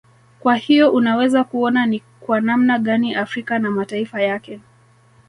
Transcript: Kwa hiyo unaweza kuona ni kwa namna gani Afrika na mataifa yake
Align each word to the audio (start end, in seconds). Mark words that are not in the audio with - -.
Kwa 0.39 0.55
hiyo 0.55 0.91
unaweza 0.91 1.43
kuona 1.43 1.85
ni 1.85 1.99
kwa 2.19 2.41
namna 2.41 2.79
gani 2.79 3.15
Afrika 3.15 3.59
na 3.59 3.71
mataifa 3.71 4.21
yake 4.21 4.59